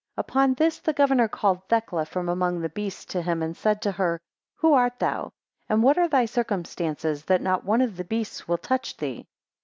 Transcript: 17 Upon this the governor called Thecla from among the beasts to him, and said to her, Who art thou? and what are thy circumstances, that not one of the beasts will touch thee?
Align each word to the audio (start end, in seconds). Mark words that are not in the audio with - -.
17 0.15 0.25
Upon 0.25 0.53
this 0.55 0.79
the 0.79 0.93
governor 0.93 1.27
called 1.27 1.61
Thecla 1.69 2.05
from 2.07 2.27
among 2.27 2.59
the 2.61 2.69
beasts 2.69 3.05
to 3.05 3.21
him, 3.21 3.43
and 3.43 3.55
said 3.55 3.83
to 3.83 3.91
her, 3.91 4.19
Who 4.55 4.73
art 4.73 4.97
thou? 4.97 5.31
and 5.69 5.83
what 5.83 5.99
are 5.99 6.07
thy 6.07 6.25
circumstances, 6.25 7.23
that 7.25 7.39
not 7.43 7.65
one 7.65 7.81
of 7.81 7.97
the 7.97 8.03
beasts 8.03 8.47
will 8.47 8.57
touch 8.57 8.97
thee? 8.97 9.27